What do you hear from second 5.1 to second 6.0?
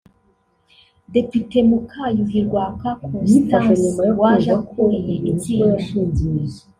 itsinda